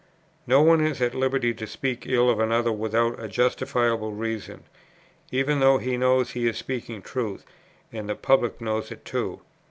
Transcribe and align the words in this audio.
No 0.47 0.63
one 0.63 0.81
is 0.81 0.99
at 0.99 1.13
liberty 1.13 1.53
to 1.53 1.67
speak 1.67 2.07
ill 2.07 2.27
of 2.27 2.39
another 2.39 2.71
without 2.71 3.19
a 3.23 3.27
justifiable 3.27 4.11
reason, 4.13 4.63
even 5.31 5.59
though 5.59 5.77
he 5.77 5.95
knows 5.95 6.31
he 6.31 6.47
is 6.47 6.57
speaking 6.57 7.03
truth, 7.03 7.45
and 7.93 8.09
the 8.09 8.15
public 8.15 8.59
knows 8.59 8.89
it 8.91 9.05
too. 9.05 9.41